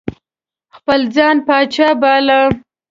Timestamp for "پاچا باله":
1.47-2.39